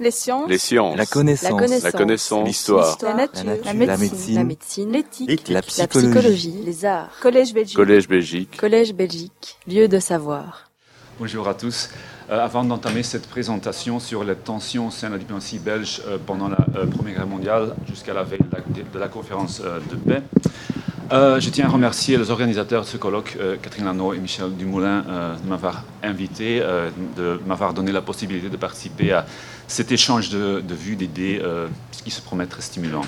[0.00, 0.48] Les sciences.
[0.48, 0.96] Les sciences.
[0.96, 1.82] La connaissance.
[1.82, 2.40] La connaissance.
[2.40, 2.46] La.
[2.46, 2.98] L'histoire.
[3.02, 3.44] La nature.
[3.44, 3.66] La nature.
[3.66, 4.90] La La médecine.
[4.90, 4.96] La.
[4.98, 5.48] L'éthique.
[5.48, 6.08] La La psychologie.
[6.08, 6.54] psychologie.
[6.64, 7.10] Les arts.
[7.20, 7.76] Collège Belgique.
[7.76, 8.56] Collège Belgique.
[8.56, 9.58] Collège Belgique.
[9.68, 10.70] Lieu de savoir.
[11.18, 11.90] Bonjour à tous.
[12.30, 16.16] Euh, avant d'entamer cette présentation sur les tensions au sein de la diplomatie belge euh,
[16.24, 19.80] pendant la euh, Première Guerre mondiale jusqu'à la veille de la, de la conférence euh,
[19.90, 20.22] de paix,
[21.12, 24.54] euh, je tiens à remercier les organisateurs de ce colloque, euh, Catherine Lano et Michel
[24.54, 26.60] Dumoulin, euh, de m'avoir invité,
[27.16, 29.26] de m'avoir donné la possibilité de participer à
[29.66, 31.42] cet échange de, vues, d'idées,
[32.04, 33.04] qui se promet très stimulant.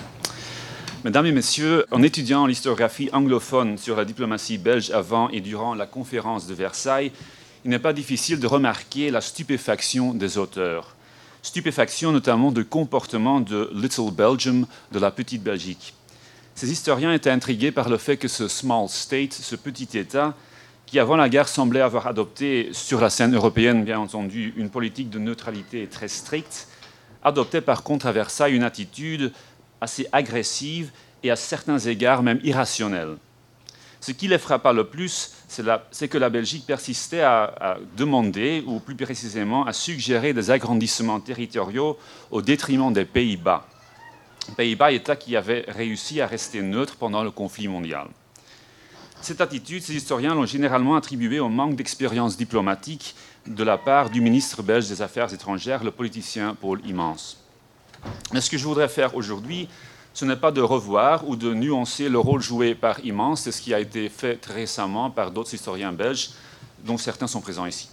[1.05, 5.87] Mesdames et messieurs, en étudiant l'histographie anglophone sur la diplomatie belge avant et durant la
[5.87, 7.11] conférence de Versailles,
[7.65, 10.95] il n'est pas difficile de remarquer la stupéfaction des auteurs.
[11.43, 15.95] Stupéfaction notamment du comportement de Little Belgium, de la petite Belgique.
[16.55, 20.35] Ces historiens étaient intrigués par le fait que ce small state, ce petit État,
[20.87, 25.09] qui avant la guerre semblait avoir adopté sur la scène européenne, bien entendu, une politique
[25.09, 26.69] de neutralité très stricte,
[27.25, 29.33] adoptait par contre à Versailles une attitude
[29.81, 30.91] assez agressive
[31.23, 33.17] et à certains égards même irrationnelle.
[34.01, 38.81] Ce qui les frappa le plus, c'est que la Belgique persistait à, à demander, ou
[38.81, 41.97] plus précisément à suggérer des agrandissements territoriaux
[42.33, 43.67] au détriment des Pays-Bas.
[44.57, 48.09] Pays-Bas, État qui avait réussi à rester neutre pendant le conflit mondial.
[49.21, 53.15] Cette attitude, ces historiens l'ont généralement attribuée au manque d'expérience diplomatique
[53.47, 57.39] de la part du ministre belge des Affaires étrangères, le politicien Paul Immense.
[58.33, 59.69] Mais ce que je voudrais faire aujourd'hui,
[60.13, 63.63] ce n'est pas de revoir ou de nuancer le rôle joué par Immense, c'est ce
[63.63, 66.31] qui a été fait très récemment par d'autres historiens belges,
[66.85, 67.89] dont certains sont présents ici.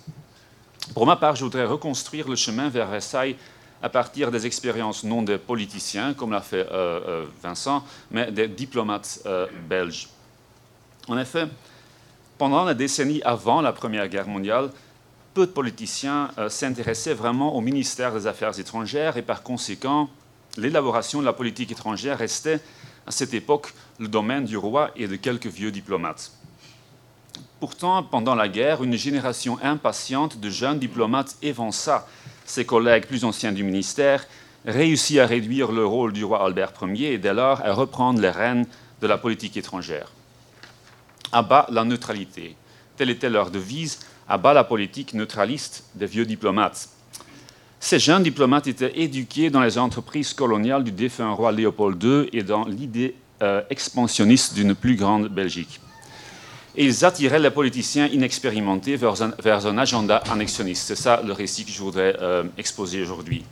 [0.94, 3.36] Pour ma part, je voudrais reconstruire le chemin vers Versailles
[3.82, 8.48] à partir des expériences non des politiciens, comme l'a fait euh, euh, Vincent, mais des
[8.48, 10.10] diplomates euh, belges.
[11.08, 11.48] En effet,
[12.38, 14.70] pendant la décennie avant la Première Guerre mondiale,
[15.34, 20.10] peu de politiciens s'intéressaient vraiment au ministère des Affaires étrangères et par conséquent,
[20.58, 22.60] l'élaboration de la politique étrangère restait
[23.06, 26.32] à cette époque le domaine du roi et de quelques vieux diplomates.
[27.60, 32.08] Pourtant, pendant la guerre, une génération impatiente de jeunes diplomates évança
[32.50, 34.26] ses collègues plus anciens du ministère,
[34.66, 38.30] réussit à réduire le rôle du roi Albert Ier et dès lors à reprendre les
[38.30, 38.66] rênes
[39.02, 40.12] de la politique étrangère.
[41.32, 42.56] À bas la neutralité.
[42.98, 46.90] Telle était leur devise, à bas la politique neutraliste des vieux diplomates.
[47.80, 52.44] Ces jeunes diplomates étaient éduqués dans les entreprises coloniales du défunt roi Léopold II et
[52.44, 55.80] dans l'idée euh, expansionniste d'une plus grande Belgique.
[56.80, 59.22] Et ils attiraient les politiciens inexpérimentés vers
[59.68, 60.88] un, agenda annexionniste.
[60.88, 63.44] C'est ça le récit que je voudrais euh, exposer aujourd'hui.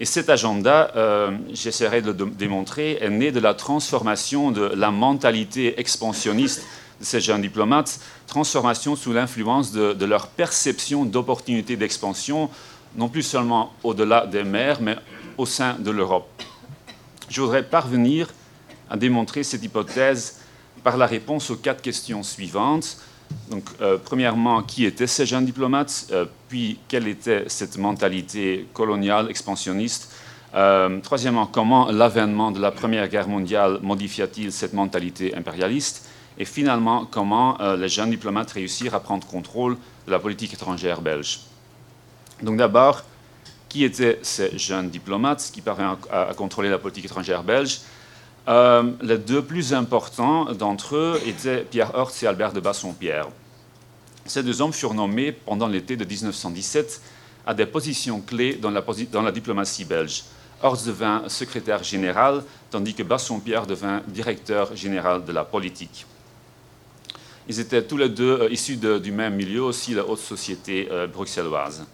[0.00, 4.62] Et cet agenda, euh, j'essaierai de le dé- démontrer, est né de la transformation de
[4.62, 6.64] la mentalité expansionniste
[6.98, 12.50] de ces jeunes diplomates, transformation sous l'influence de leur perception d'opportunités d'expansion,
[12.96, 14.96] non plus seulement au-delà des mers, mais
[15.38, 16.28] au sein de l'Europe.
[17.28, 18.34] Je voudrais parvenir
[18.90, 20.40] à démontrer cette hypothèse
[20.82, 22.98] par la réponse aux quatre questions suivantes.
[23.50, 29.28] Donc, euh, premièrement, qui étaient ces jeunes diplomates Euh, Puis, quelle était cette mentalité coloniale,
[29.30, 30.12] expansionniste?
[30.54, 36.08] Euh, Troisièmement, comment l'avènement de la Première Guerre mondiale modifia-t-il cette mentalité impérialiste?
[36.38, 39.76] Et finalement, comment les jeunes diplomates réussirent à prendre contrôle
[40.06, 41.40] de la politique étrangère belge?
[42.42, 43.02] Donc d'abord,
[43.70, 47.80] qui étaient ces jeunes diplomates qui parvenaient à, à contrôler la politique étrangère belge?
[48.48, 53.28] Euh, les deux plus importants d'entre eux étaient Pierre Hortz et Albert de Bassompierre.
[54.24, 57.00] Ces deux hommes furent nommés pendant l'été de 1917
[57.44, 60.24] à des positions clés dans la, diplomatie belge.
[60.62, 66.06] Hortz devint secrétaire général, tandis que Bassompierre devint directeur général de la politique.
[67.48, 71.08] Ils étaient tous les deux euh, issus du même milieu, aussi la haute société euh,
[71.08, 71.84] bruxelloise.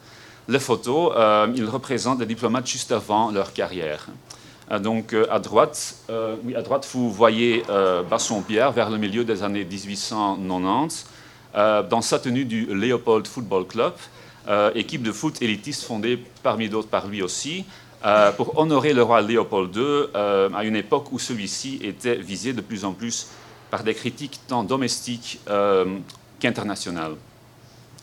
[0.48, 1.12] Les photos,
[1.54, 4.08] ils représentent des diplomates juste avant leur carrière.
[4.72, 8.98] Euh, donc euh, à droite, euh, oui, à droite, vous voyez euh, Bassompierre vers le
[8.98, 11.06] milieu des années 1890,
[11.54, 13.92] euh, dans sa tenue du Leopold Football Club,
[14.74, 17.64] équipe de foot élitiste fondée parmi d'autres par lui aussi,
[18.36, 22.84] pour honorer le roi Léopold II à une époque où celui-ci était visé de plus
[22.84, 23.28] en plus
[23.70, 25.38] par des critiques tant domestiques
[26.40, 27.14] qu'internationales.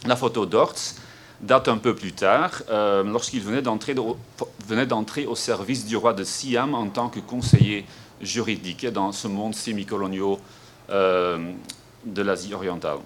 [0.06, 0.96] La photo d'Ortz
[1.42, 6.74] date un peu plus tard, euh, lorsqu'il venait d'entrer au, service du roi de Siam
[6.74, 7.86] en tant que conseiller
[8.22, 10.38] juridique dans ce monde semi-colonial
[10.90, 11.52] euh,
[12.06, 12.98] de l'Asie orientale.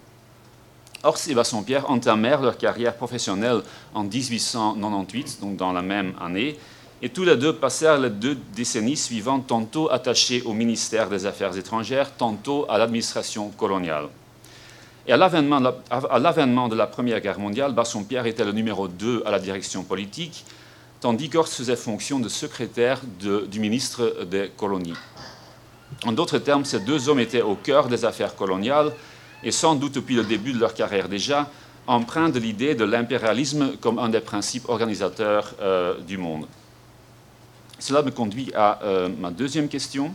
[1.04, 3.62] Horst et Bassompierre entamèrent leur carrière professionnelle
[3.94, 6.58] en 1898, donc dans la même année,
[7.02, 11.58] et tous les deux passèrent les deux décennies suivantes tantôt attachés au ministère des Affaires
[11.58, 14.08] étrangères, tantôt à l'administration coloniale.
[15.08, 19.40] Et à l'avènement de, la- Première Guerre mondiale, Bassompierre était le numéro 2 à la
[19.40, 20.46] direction politique,
[21.02, 24.94] tandis qu'Horst faisait fonction de secrétaire du ministre des colonies.
[26.06, 28.94] En d'autres termes, ces deux hommes étaient au cœur des affaires coloniales
[29.44, 31.50] et sans doute depuis le début de leur carrière déjà,
[31.86, 36.48] empreints de l'idée de l'impérialisme comme un des principes organisateurs euh, du monde.
[37.78, 40.14] Cela me conduit à euh, ma deuxième question.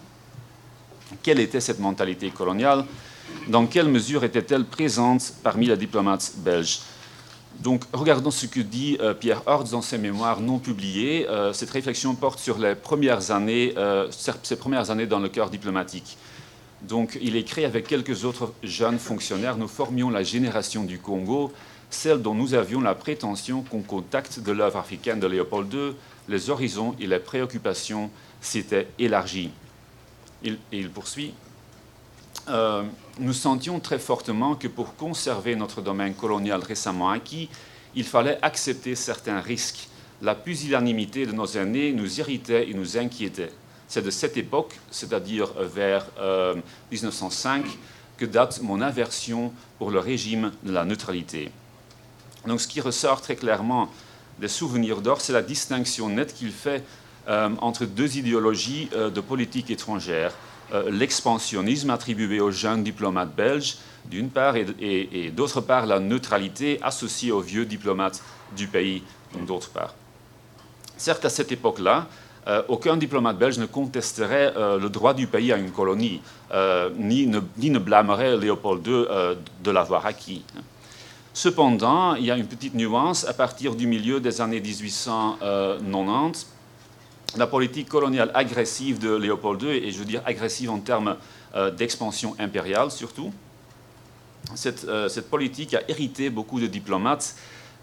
[1.23, 2.85] Quelle était cette mentalité coloniale?
[3.49, 6.81] Dans quelle mesure était-elle présente parmi les diplomates belges
[7.61, 11.27] donc, regardons ce que dit euh, Pierre Hortz dans ses mémoires non publiées.
[11.29, 13.75] Euh, cette réflexion porte sur les premières années,
[14.13, 16.17] ses premières années dans le cœur diplomatique.
[16.83, 21.53] Donc, il écrit avec quelques autres jeunes fonctionnaires, nous formions la génération du Congo,
[21.91, 25.97] celle dont nous avions la prétention qu'au contact de l'œuvre africaine de Léopold II,
[26.29, 28.09] les horizons et les préoccupations
[28.41, 29.51] s'étaient élargis.
[30.45, 31.35] il poursuit.
[33.21, 37.49] Nous sentions très fortement que pour conserver notre domaine colonial récemment acquis,
[37.97, 39.89] il fallait accepter certains risques.
[40.23, 43.51] La pusillanimité de nos aînés nous irritait et nous inquiétait.
[43.89, 46.07] C'est de cette époque, c'est-à-dire vers
[46.93, 47.69] 1905, euh,
[48.19, 51.51] que date mon aversion pour le régime de la neutralité.
[52.47, 53.91] Donc ce qui ressort très clairement
[54.39, 56.85] des souvenirs d'or, c'est la distinction nette qu'il fait
[57.29, 60.35] euh, entre deux idéologies euh, de politique étrangère.
[60.91, 67.41] L'expansionnisme attribué aux jeunes diplomates belges, d'une part, et, d'autre part la neutralité associée aux
[67.41, 68.23] vieux diplomates
[68.57, 69.03] du pays,
[69.47, 69.95] d'autre part.
[70.97, 72.09] Certes, à cette époque-là,
[72.49, 76.23] euh, aucun diplomate belge ne contesterait euh, le droit du pays à une colonie,
[76.53, 79.05] euh, ni ne, blâmerait Léopold II
[79.63, 80.43] de l'avoir acquis.
[81.35, 83.27] Cependant, il y a une petite nuance.
[83.29, 86.47] À partir du milieu des années 1890,
[87.37, 91.17] la politique coloniale agressive de Léopold II, et je veux dire agressive en termes
[91.77, 93.33] d'expansion impériale surtout,
[94.55, 97.37] cette politique a hérité beaucoup de diplomates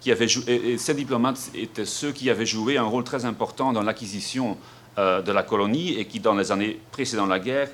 [0.08, 4.58] et, ces diplomates étaient ceux qui avaient joué un rôle très important dans l'acquisition
[4.98, 7.70] euh, de la colonie et qui, dans les années précédant la guerre,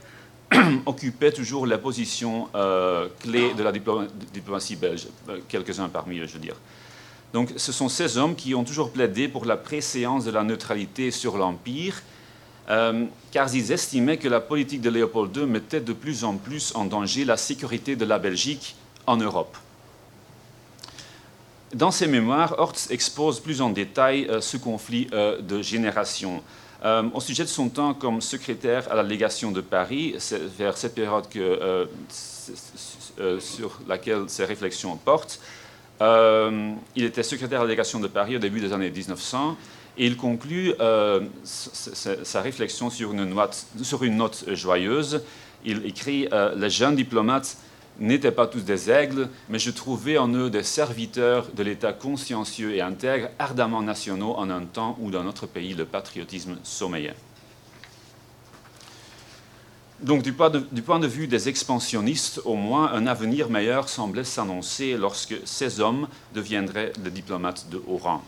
[0.85, 6.33] occupaient toujours la position euh, clé de la diplomatie belge, euh, quelques-uns parmi eux, je
[6.33, 6.55] veux dire.
[7.33, 11.11] Donc, ce sont ces hommes qui ont toujours plaidé pour la préséance de la neutralité
[11.11, 12.01] sur l'Empire,
[13.31, 16.85] car ils estimaient que la politique de Léopold II mettait de plus en plus en
[16.85, 18.75] danger la sécurité de la Belgique
[19.07, 19.57] en Europe.
[21.73, 26.43] Dans ses mémoires, Hortz expose plus en détail euh, ce conflit euh, de génération.
[26.83, 30.77] Euh, au sujet de son temps comme secrétaire à la légation de Paris, c'est vers
[30.77, 31.27] cette période
[33.39, 35.39] sur laquelle ses réflexions portent,
[36.01, 39.57] il était secrétaire à la légation de Paris au début des années 1900
[39.97, 40.73] et il conclut
[41.43, 45.21] sa réflexion sur une, note, sur une note joyeuse.
[45.63, 47.57] Il écrit Les jeunes diplomates
[47.99, 52.73] n'étaient pas tous des aigles, mais je trouvais en eux des serviteurs de l'État consciencieux
[52.73, 57.15] et intègre, ardemment nationaux en un temps où dans notre pays le patriotisme sommeillait.
[60.01, 65.35] Donc du point, de, vue des expansionnistes, au moins un avenir meilleur semblait s'annoncer lorsque
[65.45, 68.23] ces hommes deviendraient des diplomates de haut rang.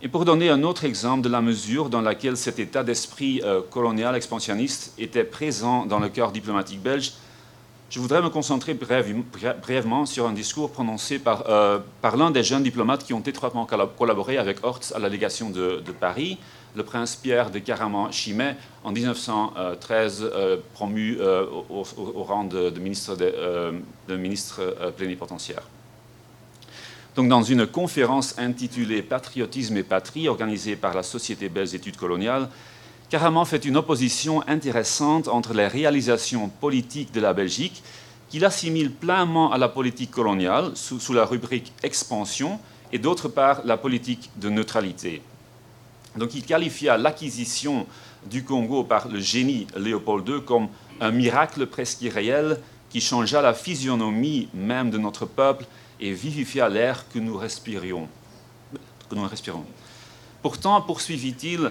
[0.00, 3.60] Et pour donner un autre exemple de la mesure dans laquelle cet état d'esprit euh,
[3.60, 7.12] colonial expansionniste était présent dans le cœur diplomatique belge,
[7.90, 13.04] je voudrais me concentrer brièvement sur un discours prononcé euh, par, l'un des jeunes diplomates
[13.04, 16.38] qui ont étroitement collaboré avec Hortz à la légation de, Paris,
[16.76, 23.16] le prince Pierre de Caraman-Chimay, en 1913 euh, promu au, rang de, ministre,
[24.96, 25.62] plénipotentiaire.
[27.16, 32.48] Donc, dans une conférence intitulée Patriotisme et patrie, organisée par la Société belge d'études coloniales,
[33.10, 37.82] Caraman fait une opposition intéressante entre les réalisations politiques de la Belgique,
[38.28, 42.60] qu'il assimile pleinement à la politique coloniale sous, la rubrique expansion,
[42.92, 45.22] et d'autre part la politique de neutralité.
[46.16, 47.86] Donc il qualifia l'acquisition
[48.26, 50.68] du Congo par le génie Léopold II comme
[51.00, 52.60] un miracle presque irréel
[52.90, 55.64] qui changea la physionomie même de notre peuple
[55.98, 58.06] et vivifia l'air que nous respirions.
[59.08, 59.64] Que nous respirons.
[60.42, 61.70] Pourtant, poursuivit-il,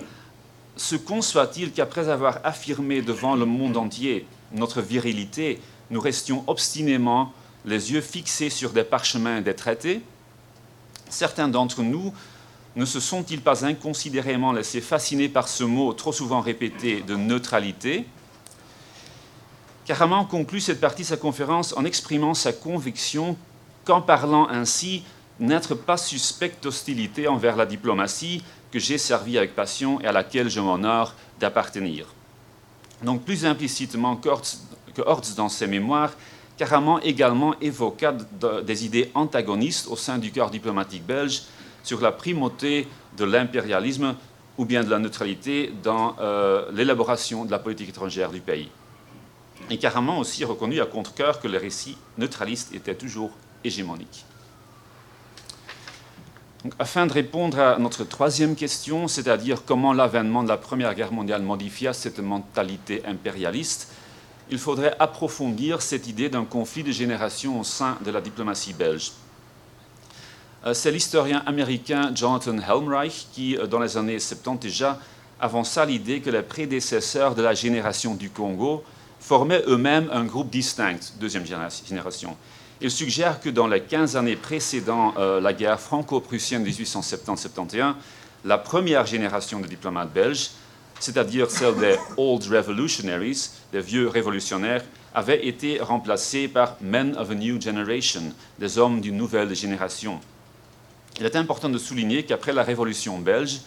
[0.77, 7.33] se conçoit-il qu'après avoir affirmé devant le monde entier notre virilité, nous restions obstinément
[7.65, 10.01] les yeux fixés sur des parchemins des traités?
[11.09, 12.13] Certains d'entre nous
[12.75, 18.05] ne se sont-ils pas inconsidérément laissés fasciner par ce mot trop souvent répété de neutralité?
[19.85, 23.37] Caraman conclut cette partie de sa conférence en exprimant sa conviction
[23.85, 25.03] qu'en parlant ainsi,
[25.39, 30.49] n'être pas suspect d'hostilité envers la diplomatie que j'ai servie avec passion et à laquelle
[30.49, 32.07] je m'honore d'appartenir.
[33.03, 34.29] Donc plus implicitement que
[35.01, 36.13] Hortz dans ses mémoires,
[36.57, 38.15] Caraman également évoqua
[38.63, 41.43] des idées antagonistes au sein du corps diplomatique belge,
[41.83, 44.15] sur la primauté de l'impérialisme
[44.57, 48.69] ou bien de la neutralité dans euh, l'élaboration de la politique étrangère du pays.
[49.69, 53.31] Et carrément aussi reconnu à contre-coeur que les récits neutralistes étaient toujours
[53.63, 54.25] hégémoniques.
[56.79, 61.41] Afin de répondre à notre troisième question, c'est-à-dire comment l'avènement de la Première Guerre mondiale
[61.41, 63.91] modifia cette mentalité impérialiste,
[64.49, 69.11] il faudrait approfondir cette idée d'un conflit de génération au sein de la diplomatie belge.
[70.65, 74.99] Euh, c'est l'historien américain Jonathan Helmreich qui, euh, dans les années 70 déjà,
[75.39, 78.83] avança l'idée que les prédécesseurs de la génération du Congo
[79.19, 82.35] formaient eux-mêmes un groupe distinct, deuxième génération.
[82.79, 87.95] Il suggère que dans les 15 années précédant euh, la guerre franco-prussienne 1870-71,
[88.45, 90.51] la première génération de diplomates belges,
[90.99, 94.83] c'est-à-dire celle des Old Revolutionaries, des vieux révolutionnaires,
[95.15, 98.21] avait été remplacée par Men of a New Generation,
[98.59, 100.19] des hommes d'une nouvelle génération.
[101.19, 103.61] Il est important de souligner qu'après la Révolution belge,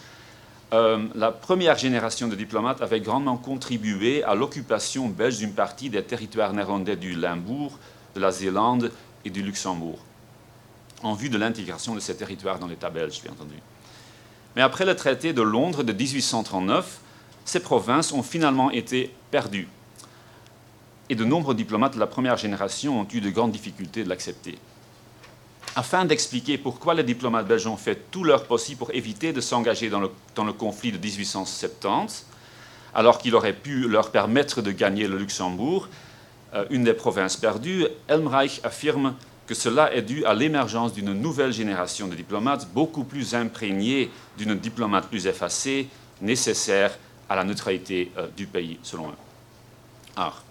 [0.71, 6.01] euh, la première génération de diplomates avait grandement contribué à l'occupation belge d'une partie des
[6.01, 7.77] territoires néerlandais du Limbourg,
[8.15, 8.91] de la Zélande
[9.25, 9.99] et du Luxembourg,
[11.03, 13.55] en vue de l'intégration de ces territoires dans l'État belge, bien entendu.
[14.55, 16.99] Mais après le traité de Londres de 1839,
[17.45, 19.69] ces provinces ont finalement été perdues.
[21.09, 24.57] Et de nombreux diplomates de la première génération ont eu de grandes difficultés de l'accepter
[25.75, 29.89] afin d'expliquer pourquoi les diplomates belges ont fait tout leur possible pour éviter de s'engager
[29.89, 32.25] dans le, conflit de 1870,
[32.93, 35.87] alors qu'il aurait pu leur permettre de gagner le Luxembourg,
[36.69, 39.15] une des provinces perdues, Elmreich affirme
[39.47, 44.55] que cela est dû à l'émergence d'une nouvelle génération de diplomates beaucoup plus imprégnée d'une
[44.55, 45.87] diplomate plus effacée,
[46.21, 46.97] nécessaire
[47.29, 49.17] à la neutralité euh, du pays, selon eux.
[50.15, 50.43] Alors,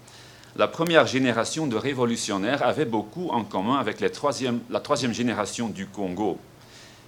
[0.55, 6.37] la première génération de révolutionnaires avait beaucoup en commun avec la troisième génération du Congo.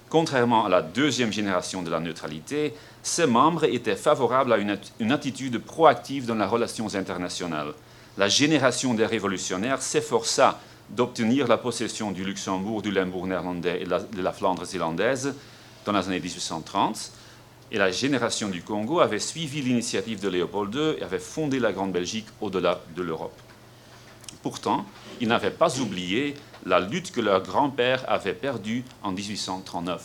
[0.08, 2.72] Contrairement à la deuxième génération de la neutralité,
[3.02, 7.72] ces membres étaient favorables à une, attitude proactive dans les relations internationales.
[8.16, 14.22] La génération des révolutionnaires s'efforça d'obtenir la possession du Luxembourg, du Limbourg néerlandais et de
[14.22, 15.34] la Flandre zélandaise
[15.84, 17.10] dans les années 1830.
[17.72, 21.72] Et la génération du Congo avait suivi l'initiative de Léopold II et avait fondé la
[21.72, 23.36] Grande Belgique au-delà de l'Europe.
[24.42, 24.84] Pourtant,
[25.20, 26.34] ils n'avaient pas oublié
[26.66, 30.02] la lutte que leur grand-père avait perdue en 1839.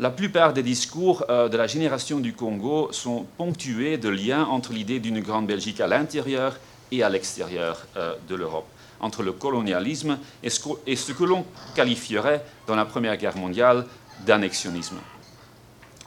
[0.00, 4.72] La plupart des discours euh, de la génération du Congo sont ponctués de liens entre
[4.72, 6.56] l'idée d'une Grande Belgique à l'intérieur
[6.92, 8.68] et à l'extérieur euh, de l'Europe,
[9.00, 11.44] entre le colonialisme et ce que l'on
[11.74, 13.86] qualifierait dans la Première Guerre mondiale
[14.24, 14.98] d'annexionnisme.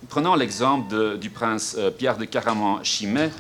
[0.08, 3.32] Prenons l'exemple du prince euh, Pierre de Caraman-Chimay.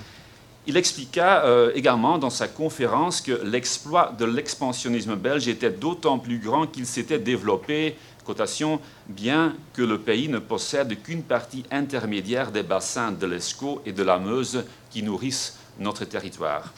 [0.68, 6.40] Il expliqua euh, également dans sa conférence que l'exploit de l'expansionnisme belge était d'autant plus
[6.40, 12.64] grand qu'il s'était développé, cotation, bien que le pays ne possède qu'une partie intermédiaire des
[12.64, 16.74] bassins de l'Escaut et de la Meuse qui nourrissent notre territoire.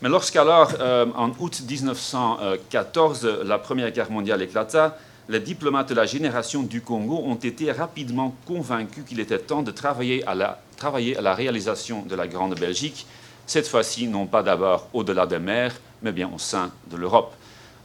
[0.00, 4.96] Mais lorsqu'alors, euh, en août 1914, la Première Guerre mondiale éclata,
[5.28, 9.72] les diplomates de la génération du Congo ont été rapidement convaincus qu'il était temps de
[9.72, 13.06] travailler à la, travailler à la réalisation de la Grande Belgique,
[13.44, 17.34] cette fois-ci non pas d'abord au-delà des mers, mais bien au sein de l'Europe.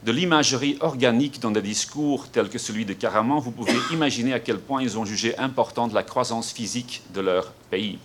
[0.04, 4.38] De l'imagerie organique dans des discours tels que celui de Caraman, vous pouvez imaginer à
[4.38, 7.98] quel point ils ont jugé importante la croissance physique de leur pays.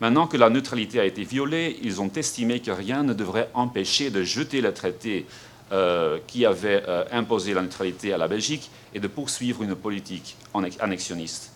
[0.00, 4.10] Maintenant que la neutralité a été violée, ils ont estimé que rien ne devrait empêcher
[4.10, 5.26] de jeter le traité
[5.72, 10.36] euh, qui avait euh, imposé la neutralité à la Belgique et de poursuivre une politique
[10.80, 11.52] annexionniste.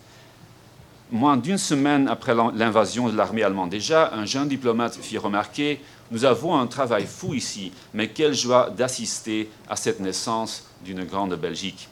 [1.12, 5.80] Moins d'une semaine après l'invasion de l'armée allemande déjà, un jeune diplomate fit remarquer
[6.10, 11.34] Nous avons un travail fou ici, mais quelle joie d'assister à cette naissance d'une grande
[11.36, 11.88] Belgique.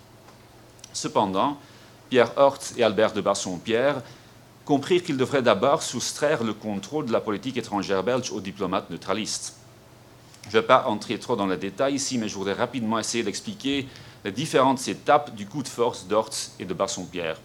[0.93, 1.59] Cependant,
[2.09, 4.03] Pierre Hortz et Albert de Bassompierre
[4.71, 9.57] comprirent qu'ils devraient d'abord soustraire le contrôle de la politique étrangère belge aux diplomates neutralistes.
[10.45, 13.25] Je ne vais pas entrer trop dans les détails ici, mais je voudrais rapidement essayer
[13.25, 13.89] d'expliquer
[14.25, 17.41] les différentes étapes du coup de force d'Ortz et de Bassompierre.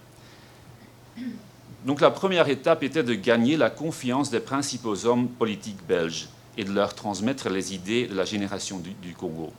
[1.84, 6.30] Donc la première étape était de gagner la confiance des principaux hommes politiques belges
[6.60, 9.52] et de leur transmettre les idées de la génération du, Congo.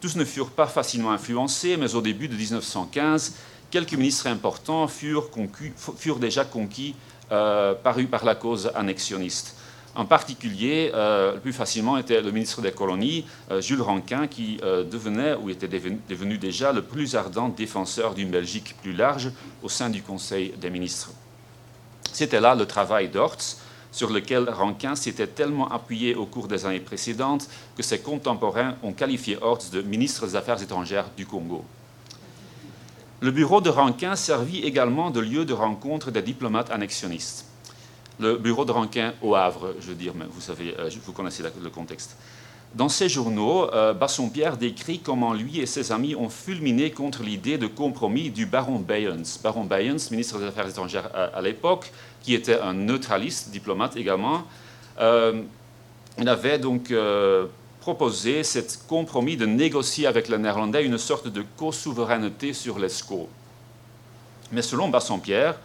[0.00, 3.34] Tous ne furent pas facilement influencés, mais au début de 1915,
[3.74, 6.94] quelques ministres importants furent, déjà conquis
[7.32, 9.56] euh, par la cause annexionniste.
[9.96, 14.58] En particulier, euh, le plus facilement était le ministre des colonies, euh, Jules Rankin, qui
[14.58, 19.90] devenait ou était devenu, déjà le plus ardent défenseur d'une Belgique plus large au sein
[19.90, 21.10] du Conseil des ministres.
[22.12, 23.58] C'était là le travail d'Ortz,
[23.90, 28.92] sur lequel Rankin s'était tellement appuyé au cours des années précédentes que ses contemporains ont
[28.92, 31.64] qualifié Orts de ministre des Affaires étrangères du Congo.
[33.24, 37.46] Le bureau de Rankin servit également de lieu de rencontre des diplomates annexionnistes.
[38.20, 41.42] Le bureau de Rankin au Havre, je veux dire, mais vous, savez, euh, vous connaissez
[41.42, 42.18] le contexte.
[42.74, 47.56] Dans ses journaux, euh, Bassompierre décrit comment lui et ses amis ont fulminé contre l'idée
[47.56, 49.40] de compromis du baron Bayens.
[49.42, 54.42] Baron Bayens, ministre des Affaires étrangères à, l'époque, qui était un neutraliste, diplomate également.
[55.00, 55.40] Euh,
[56.26, 56.92] avait donc
[57.84, 63.28] proposé ce compromis de négocier avec les Néerlandais une sorte de co-souveraineté sur l'ESCO.
[64.52, 65.60] Mais selon Bassompierre,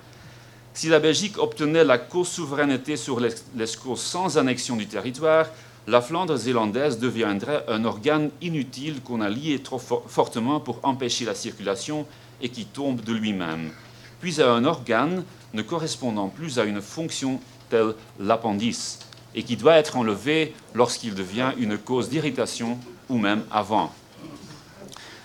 [0.74, 5.46] si la Belgique obtenait la co-souveraineté sur l'ESCO sans annexion du territoire,
[5.88, 11.36] la Flandre zélandaise deviendrait un organe inutile qu'on a lié trop fortement pour empêcher la
[11.36, 12.06] circulation
[12.42, 13.72] et qui tombe de lui-même,
[14.20, 15.24] puis un organe
[15.54, 19.00] ne correspondant plus à une fonction telle l'appendice,
[19.36, 22.78] et qui doit être enlevé lorsqu'il devient une cause d'irritation
[23.10, 23.92] ou même avant.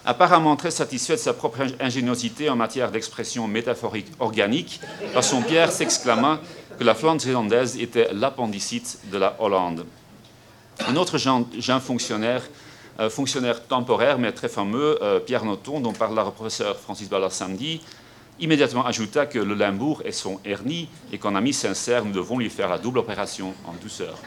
[0.06, 4.80] Apparemment très satisfait de sa propre ingéniosité en matière d'expression métaphorique organique,
[5.46, 6.40] Pierre s'exclama
[6.78, 9.86] que la Flandre zélandaise était l'appendicite de la Hollande.
[10.86, 11.46] Un autre jeune,
[11.80, 12.42] fonctionnaire,
[13.00, 17.32] euh, fonctionnaire temporaire mais très fameux, euh, Pierre Noton, dont parla le professeur Francis Ballard
[17.32, 17.80] samedi,
[18.40, 22.50] immédiatement ajouta que le Limbourg est son hernie et qu'en ami sincère, nous devons lui
[22.50, 24.18] faire la double opération en douceur.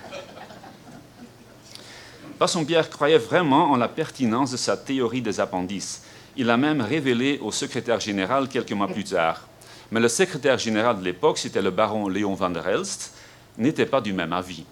[2.39, 6.03] Bassompierre croyait vraiment en la pertinence de sa théorie des appendices.
[6.35, 9.47] Il l'a même révélé au secrétaire général quelques mois plus tard.
[9.91, 13.13] Mais le secrétaire général de l'époque, c'était le baron Léon van der Helst,
[13.57, 14.65] n'était pas du même avis.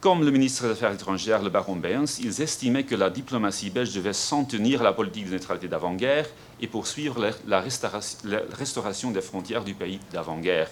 [0.00, 3.94] Comme le ministre des Affaires étrangères, le baron Beyens, ils estimaient que la diplomatie belge
[3.94, 6.26] devait s'en tenir à la politique de neutralité d'avant-guerre
[6.60, 10.68] et poursuivre la restauration des frontières du pays d'avant-guerre,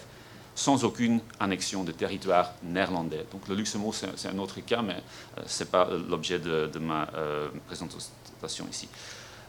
[0.55, 3.25] sans aucune annexion de territoire néerlandais.
[3.33, 5.03] Donc le Luxembourg, c'est un autre cas, mais
[5.39, 8.89] euh, ce n'est pas l'objet de, ma euh, présentation ici.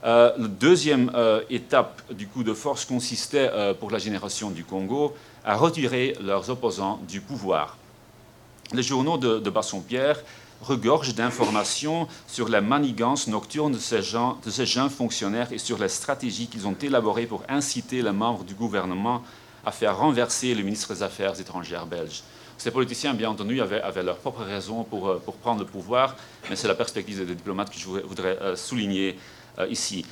[0.05, 1.11] Euh, la deuxième
[1.49, 7.01] étape du coup de force consistait pour la génération du Congo à retirer leurs opposants
[7.07, 7.77] du pouvoir
[8.73, 10.21] les journaux de, Bassompierre
[10.61, 14.01] regorgent d'informations sur la manigance nocturne de ces,
[14.65, 19.21] jeunes fonctionnaires et sur les stratégies qu'ils ont élaborées pour inciter les membres du gouvernement
[19.65, 22.23] à faire renverser le ministre des Affaires étrangères belge.
[22.57, 26.15] Ces politiciens, bien entendu, avaient, leurs propres raisons pour, euh, pour, prendre le pouvoir,
[26.49, 29.17] mais c'est la perspective des diplomates que je voudrais euh, souligner
[29.59, 30.05] euh, ici.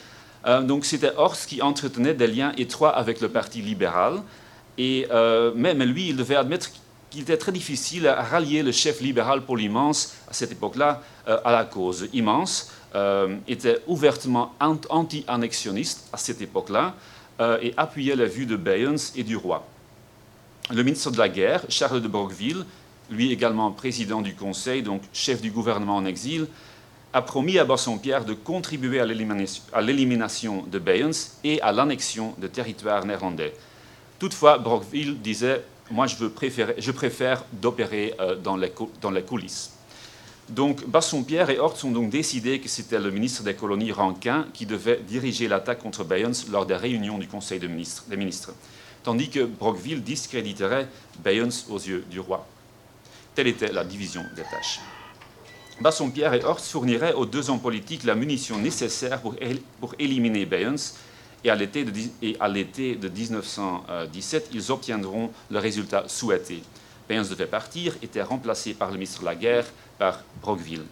[0.63, 4.21] donc c'était Horst qui entretenait des liens étroits avec le Parti libéral,
[4.77, 5.07] et,
[5.55, 6.71] mais, mais, lui, il devait admettre
[7.13, 11.38] qu'il était très difficile à rallier le chef libéral Paul Immense à cette époque-là euh,
[11.45, 12.10] à la cause.
[12.12, 16.95] Immense euh, était ouvertement anti-annexionniste à cette époque-là
[17.39, 19.63] euh, et appuyait la vue de Bayens et du roi.
[20.71, 22.65] Le ministre de la Guerre, Charles de Broqueville,
[23.12, 26.47] lui également président du Conseil, donc chef du gouvernement en exil,
[27.13, 33.06] a promis à Bassompierre de contribuer à l'élimination de Bayens et à l'annexion de territoires
[33.06, 33.54] néerlandais.
[34.17, 36.25] Toutefois, Broqueville disait moi, je,
[36.91, 39.71] préfère d'opérer euh, dans, les, coulisses.
[40.49, 44.65] Donc, Bassompierre et Hort ont donc décidé que c'était le ministre des colonies Rankin qui
[44.65, 48.53] devait diriger l'attaque contre Bayens lors des réunions du Conseil des ministres,
[49.03, 50.87] tandis que Brockville discréditerait
[51.23, 52.47] Bayens aux yeux du roi.
[53.35, 54.79] Telle était la division des tâches.
[55.81, 59.35] Bassompierre et Hort fourniraient aux deux hommes politiques la munition nécessaire pour,
[59.99, 60.95] éliminer Bayens
[61.43, 61.84] et à l'été
[62.95, 66.62] de, 1917, ils obtiendront le résultat souhaité.
[67.08, 69.65] Payens devait partir, était remplacé par le ministre de la Guerre,
[69.99, 70.86] par Brockville.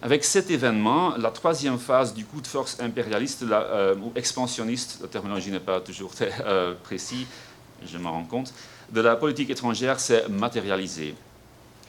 [0.00, 5.08] Avec cet événement, la troisième phase du coup de force impérialiste euh, ou expansionniste, la
[5.08, 7.26] terminologie n'est pas toujours très euh, précise,
[7.84, 8.54] je m'en rends compte,
[8.92, 11.16] de la politique étrangère s'est matérialisée.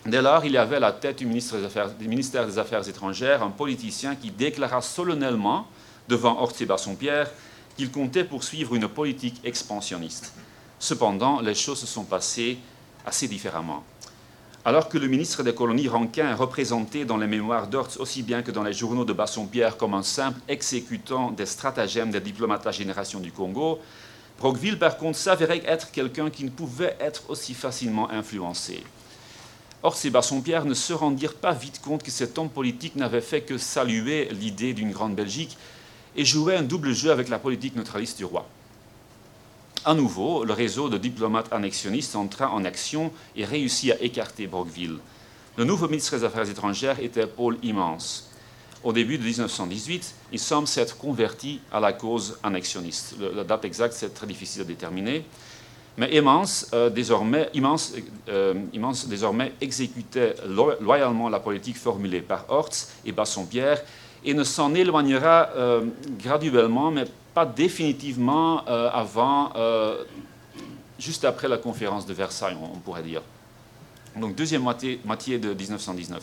[0.06, 4.16] Dès lors, il y avait à la tête du, ministère des Affaires étrangères un politicien
[4.16, 5.68] qui déclara solennellement
[6.08, 7.30] devant Horthy Bassompierre
[7.80, 10.34] qu'il comptait poursuivre une politique expansionniste.
[10.80, 12.58] Cependant, les choses se sont passées
[13.06, 13.86] assez différemment.
[14.66, 18.42] Alors que le ministre des colonies Rankin est représenté dans les mémoires d'Ortz aussi bien
[18.42, 22.72] que dans les journaux de Bassompierre comme un simple exécutant des stratagèmes des diplomates à
[22.72, 23.80] génération du Congo,
[24.40, 28.84] Brockville, par contre, s'avérait être quelqu'un qui ne pouvait être aussi facilement influencé.
[29.84, 33.40] Or, ces Bassompierre ne se rendirent pas vite compte que cet homme politique n'avait fait
[33.40, 35.58] que saluer l'idée d'une grande Belgique
[36.16, 38.48] et jouait un double jeu avec la politique neutraliste du roi.
[39.86, 44.98] À nouveau, le réseau de diplomates annexionnistes entra en action et réussit à écarter Brockville.
[45.58, 48.30] Le nouveau ministre des Affaires étrangères était Paul Immense.
[48.84, 53.16] Au début de 1918, il semble s'être converti à la cause annexionniste.
[53.36, 55.26] La date exacte, c'est très difficile à déterminer.
[55.98, 57.94] Mais Immense, euh, désormais, immense,
[58.30, 60.36] euh, immense, désormais, exécutait
[60.80, 63.82] loyalement la politique formulée par Hortz et Bassompierre
[64.26, 65.86] et ne s'en éloignera euh,
[66.20, 69.54] graduellement, mais pas définitivement avant,
[70.98, 73.22] juste après la conférence de Versailles, on, pourrait dire.
[74.16, 75.00] Donc deuxième moitié,
[75.38, 76.22] de 1919.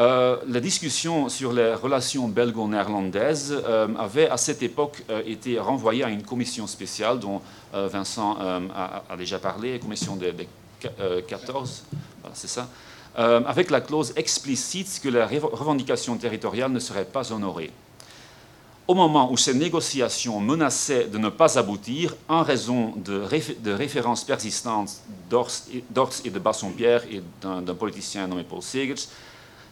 [0.00, 6.04] Euh, la discussion sur les relations belgo-néerlandaises euh, avait à cette époque euh, été renvoyée
[6.04, 8.36] à une commission spéciale dont Vincent
[8.74, 10.34] a, déjà parlé, commission des,
[11.28, 11.84] 14,
[12.32, 12.68] c'est ça,
[13.20, 17.70] avec la clause explicite que les revendications territoriales ne seraient pas honorées.
[18.88, 23.22] Au moment où ces négociations menaçaient de ne pas aboutir en raison de,
[23.72, 25.50] références persistantes d'Ors
[26.24, 29.06] et, de Bassompierre et d'un politicien nommé Paul Segers,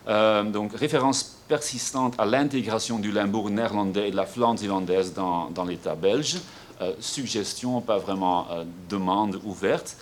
[0.09, 5.65] euh, donc, référence persistante à l'intégration du Limbourg néerlandais et de la Flandre irlandaise dans,
[5.67, 6.39] l'État belge.
[6.81, 9.97] Euh, suggestion, pas vraiment euh, demande ouverte,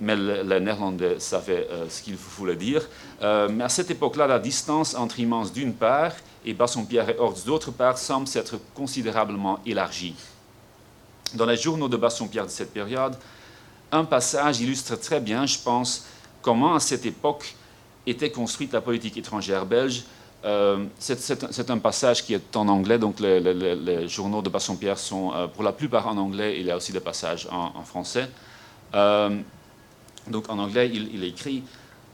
[0.00, 2.88] mais les Néerlandais savaient ce qu'il voulait dire.
[3.20, 6.12] mais à cette époque-là, la distance entre Immense d'une part
[6.44, 10.14] et Bassompierre et Hortz d'autre part semble s'être considérablement élargie.
[11.34, 13.16] Dans les journaux de Bassompierre de cette période,
[13.90, 16.06] un passage illustre très bien, je pense,
[16.40, 17.54] comment à cette époque
[18.06, 20.04] était construite la politique étrangère belge.
[20.44, 25.46] Euh, c'est un passage qui est en anglais, donc les, journaux de Bassompierre sont euh,
[25.46, 28.28] pour la plupart en anglais, il y a aussi des passages en, français.
[30.28, 31.62] Donc en anglais, il, il écrit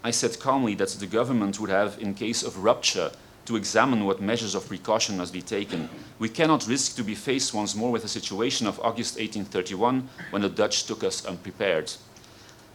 [0.04, 3.10] I said calmly that the government would have, in case of rupture,
[3.46, 5.88] to examine what measures of precaution must be taken.
[6.18, 10.42] We cannot risk to be faced once more with a situation of August 1831 when
[10.42, 11.92] the Dutch took us unprepared.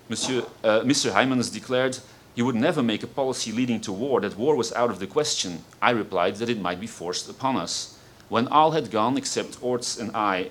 [0.10, 1.12] Monsieur, uh, Mr.
[1.12, 2.00] Heymans declared
[2.36, 5.08] he would never make a policy leading to war, that war was out of the
[5.08, 5.64] question.
[5.82, 7.98] I replied that it might be forced upon us.
[8.30, 10.50] When all had gone except Orts and I,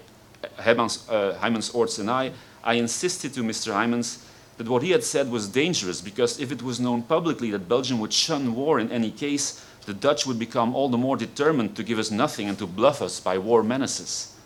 [0.59, 2.31] Hymans, uh, Orts and I,
[2.63, 3.73] I insisted to Mr.
[3.73, 4.25] Hymans
[4.59, 7.99] that what he had said was dangerous because if it was known publicly that Belgium
[8.01, 11.83] would shun war in any case, the Dutch would become all the more determined to
[11.83, 14.37] give us nothing and to bluff us by war menaces.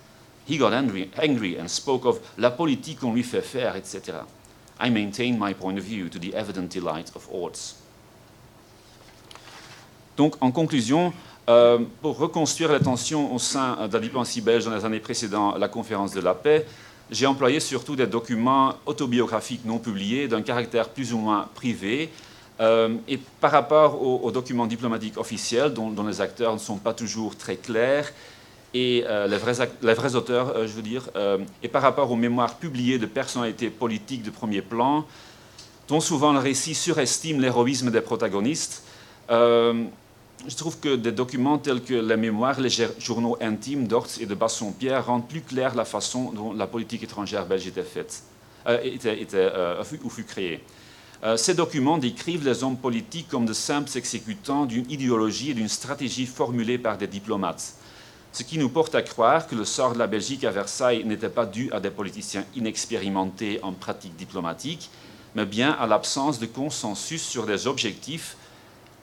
[0.46, 4.24] He got angry, angry and spoke of la politique qu'on lui fait faire, etc.
[4.78, 7.82] I maintain my point of view to the evident delight of Orts.
[10.16, 11.12] Donc, en conclusion,
[11.48, 15.00] euh, pour reconstruire la tension au sein euh, de la diplomatie belge dans les années
[15.00, 16.66] précédant la conférence de la paix,
[17.10, 22.10] j'ai employé surtout des documents autobiographiques non publiés d'un caractère plus ou moins privé.
[22.58, 27.36] Euh, et par rapport aux, documents diplomatiques officiels, dont, les acteurs ne sont pas toujours
[27.36, 28.12] très clairs,
[28.74, 31.08] et euh, les, vrais, auteurs, euh, je veux dire,
[31.62, 35.04] et par rapport aux mémoires publiées de personnalités politiques de premier plan,
[35.88, 38.82] dont souvent le récit surestime l'héroïsme des protagonistes.
[40.46, 44.34] Je trouve que des documents tels que les mémoires, les journaux intimes d'Orts et de
[44.34, 48.22] Bassompierre rendent plus claire la façon dont la politique étrangère belge était faite,
[48.82, 49.50] était, était,
[50.04, 50.62] ou fut créée.
[51.36, 56.26] ces documents décrivent les hommes politiques comme de simples exécutants d'une idéologie et d'une stratégie
[56.26, 57.74] formulée par des diplomates
[58.36, 61.30] ce qui nous porte à croire que le sort de la Belgique à Versailles n'était
[61.30, 64.90] pas dû à des politiciens inexpérimentés en pratique diplomatique,
[65.34, 68.36] mais bien à l'absence de consensus sur des objectifs,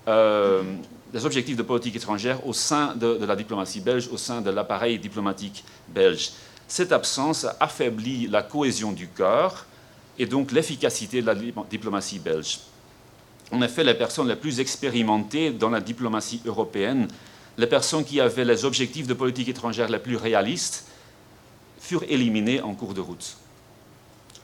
[0.08, 0.62] euh,
[1.14, 4.98] des objectifs de politique étrangère au sein de, la diplomatie belge, au sein de l'appareil
[4.98, 6.32] diplomatique belge.
[6.68, 9.66] Cette absence a affaibli la cohésion du corps
[10.18, 11.36] et donc l'efficacité de la
[11.70, 12.62] diplomatie belge.
[13.52, 17.08] En effet, les personnes les plus expérimentées dans la diplomatie européenne
[17.58, 20.88] les personnes qui avaient les objectifs de politique étrangère les plus réalistes
[21.80, 23.38] furent éliminées en cours de route.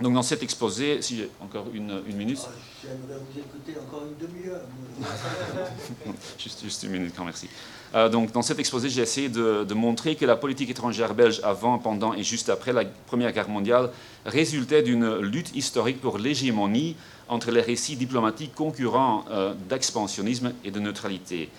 [0.02, 2.40] Donc dans cet exposé, si j'ai encore une, minute.
[2.44, 4.62] Ah, j'aimerais vous écouter encore une demi-heure.
[6.38, 7.50] juste, une minute, merci.
[7.96, 11.42] Euh, donc dans cet exposé, j'ai essayé de, de, montrer que la politique étrangère belge
[11.44, 13.90] avant, pendant et juste après la Première Guerre mondiale
[14.26, 16.96] résultait d'une lutte historique pour l'hégémonie
[17.28, 21.50] entre les récits diplomatiques concurrents euh, d'expansionnisme et de neutralité.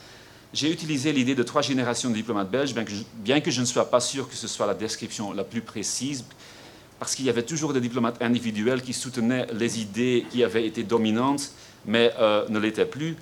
[0.52, 4.00] J'ai utilisé l'idée de trois générations de diplomates belges, bien que, je, ne sois pas
[4.00, 6.24] sûr que ce soit la description la plus précise,
[7.00, 10.82] parce qu'il y avait toujours des diplomates individuels qui soutenaient les idées qui avaient été
[10.82, 11.50] dominantes,
[11.86, 13.16] mais euh, ne l'étaient plus,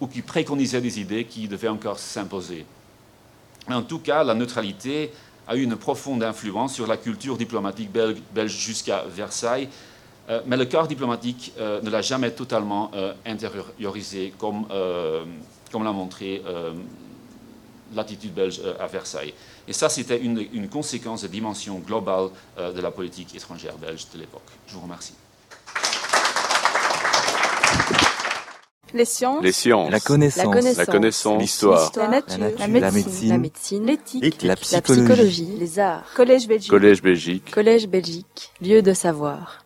[0.00, 2.66] ou qui préconisaient des idées qui devaient encore s'imposer.
[3.68, 5.12] En tout cas, la neutralité
[5.46, 9.68] a eu une profonde influence sur la culture diplomatique belge, jusqu'à Versailles,
[10.28, 12.90] euh, mais le corps diplomatique euh, ne l'a jamais totalement
[13.24, 14.66] intériorisé comme
[15.70, 16.42] comme l'a montré
[17.94, 19.34] l'attitude belge euh, à Versailles.
[19.68, 24.18] Et ça, c'était une, conséquence de dimension globale euh, de la politique étrangère belge de
[24.18, 24.42] l'époque.
[24.66, 25.14] Je vous remercie.
[28.92, 29.42] Les sciences.
[29.90, 30.76] La connaissance.
[30.76, 31.40] La connaissance.
[31.40, 31.92] L'histoire.
[31.96, 32.38] La, nature.
[32.58, 33.86] La médecine.
[33.86, 34.42] L'éthique.
[34.42, 35.54] La, psychologie.
[35.58, 36.04] Les arts.
[36.14, 36.70] Collège Belgique.
[36.70, 37.50] Collège Belgique.
[37.52, 38.52] Collège Belgique.
[38.60, 39.64] Lieu de savoir.